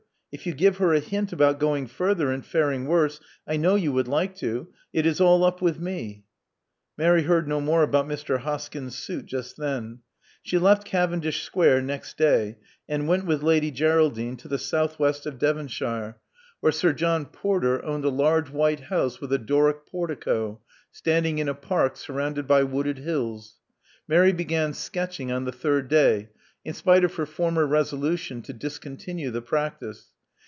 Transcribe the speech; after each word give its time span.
If 0.33 0.45
you 0.45 0.53
give 0.53 0.77
her 0.77 0.93
a 0.93 1.01
hint 1.01 1.33
about 1.33 1.59
going 1.59 1.87
further 1.87 2.31
and 2.31 2.45
faring 2.45 2.85
worse— 2.87 3.19
I 3.51 3.57
know 3.57 3.75
you 3.75 3.91
would 3.91 4.07
like 4.07 4.33
to— 4.37 4.69
it 4.93 5.05
is 5.05 5.19
all 5.19 5.43
up 5.43 5.61
with 5.61 5.77
me." 5.77 6.23
Mary 6.97 7.23
heard 7.23 7.49
no 7.49 7.59
more 7.59 7.83
about 7.83 8.07
Mr. 8.07 8.39
Hoskyn's 8.39 8.97
suit 8.97 9.25
just 9.25 9.57
then. 9.57 9.99
She 10.41 10.57
left 10.57 10.85
Cavendish 10.85 11.43
Square 11.43 11.81
next 11.81 12.17
day, 12.17 12.59
and 12.87 13.09
went 13.09 13.25
with 13.25 13.43
Lady 13.43 13.71
Geraldine 13.71 14.37
to 14.37 14.47
the 14.47 14.57
south 14.57 14.97
west 14.97 15.25
of 15.25 15.37
Devonshire, 15.37 16.15
292 16.61 16.63
Love 16.63 16.63
Among 16.63 16.63
the 16.63 16.63
Artists 16.63 16.63
where 16.63 16.71
Sir 16.71 16.93
John 16.93 17.25
Porter 17.81 17.85
owned 17.85 18.05
a 18.05 18.21
large 18.23 18.49
white 18.51 18.79
house 18.85 19.19
with 19.19 19.33
a 19.33 19.37
Doric 19.37 19.85
portico, 19.85 20.61
standing 20.93 21.39
in 21.39 21.49
a 21.49 21.53
park 21.53 21.97
surrounded 21.97 22.47
by 22.47 22.63
wooded 22.63 22.99
hills. 22.99 23.57
Mary 24.07 24.31
began 24.31 24.73
sketching 24.73 25.29
on 25.29 25.43
the 25.43 25.51
third 25.51 25.89
day, 25.89 26.29
in 26.63 26.73
spite 26.73 27.03
of 27.03 27.15
her 27.15 27.25
former 27.25 27.67
resolution 27.67 28.41
to 28.43 28.53
discontinue 28.53 29.29
the 29.29 29.41
practice. 29.41 30.07